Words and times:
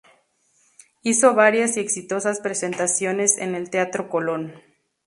Hizo 1.03 1.35
varias 1.35 1.77
y 1.77 1.79
exitosas 1.79 2.39
presentaciones 2.39 3.37
en 3.37 3.53
el 3.53 3.69
Teatro 3.69 4.09
Colón. 4.09 4.51